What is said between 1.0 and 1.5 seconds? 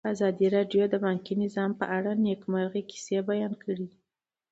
بانکي